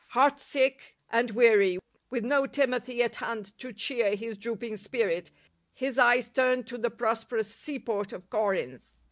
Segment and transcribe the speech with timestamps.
[0.07, 1.77] Heart sick and weary,
[2.09, 5.29] with no Timothy at hand to cheer his drooping spirit,
[5.75, 8.97] his eyes turned to the prosperous sea port of Corinth.